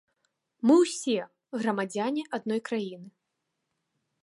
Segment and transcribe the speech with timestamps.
[0.69, 1.17] Мы ўсе
[1.59, 3.09] грамадзяне адной краіны.